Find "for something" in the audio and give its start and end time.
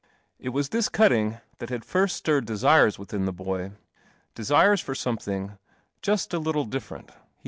4.81-5.59